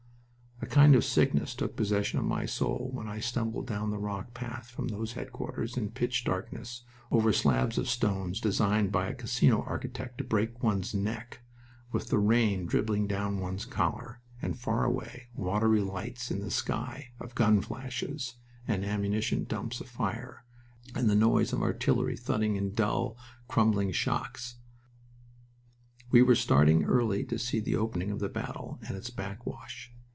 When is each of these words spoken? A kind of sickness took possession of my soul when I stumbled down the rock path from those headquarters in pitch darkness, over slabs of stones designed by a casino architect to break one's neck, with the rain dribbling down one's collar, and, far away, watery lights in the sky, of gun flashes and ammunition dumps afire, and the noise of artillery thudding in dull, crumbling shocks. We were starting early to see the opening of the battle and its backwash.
A 0.63 0.67
kind 0.73 0.95
of 0.95 1.03
sickness 1.03 1.55
took 1.55 1.75
possession 1.75 2.19
of 2.19 2.23
my 2.25 2.45
soul 2.45 2.91
when 2.93 3.07
I 3.07 3.19
stumbled 3.19 3.65
down 3.67 3.89
the 3.89 3.97
rock 3.97 4.33
path 4.35 4.69
from 4.69 4.87
those 4.87 5.13
headquarters 5.13 5.75
in 5.75 5.89
pitch 5.89 6.23
darkness, 6.23 6.83
over 7.09 7.33
slabs 7.33 7.77
of 7.79 7.89
stones 7.89 8.39
designed 8.39 8.91
by 8.91 9.07
a 9.07 9.15
casino 9.15 9.63
architect 9.63 10.19
to 10.19 10.23
break 10.23 10.61
one's 10.63 10.93
neck, 10.93 11.41
with 11.91 12.09
the 12.09 12.19
rain 12.19 12.67
dribbling 12.67 13.07
down 13.07 13.39
one's 13.39 13.65
collar, 13.65 14.21
and, 14.41 14.57
far 14.57 14.85
away, 14.85 15.27
watery 15.33 15.81
lights 15.81 16.29
in 16.29 16.39
the 16.41 16.51
sky, 16.51 17.09
of 17.19 17.35
gun 17.35 17.59
flashes 17.59 18.35
and 18.67 18.85
ammunition 18.85 19.43
dumps 19.45 19.81
afire, 19.81 20.45
and 20.95 21.09
the 21.09 21.15
noise 21.15 21.51
of 21.51 21.61
artillery 21.63 22.15
thudding 22.15 22.55
in 22.55 22.71
dull, 22.71 23.17
crumbling 23.47 23.91
shocks. 23.91 24.55
We 26.11 26.21
were 26.21 26.35
starting 26.35 26.85
early 26.85 27.25
to 27.25 27.39
see 27.39 27.59
the 27.59 27.75
opening 27.75 28.11
of 28.11 28.19
the 28.19 28.29
battle 28.29 28.79
and 28.87 28.95
its 28.95 29.09
backwash. 29.09 29.91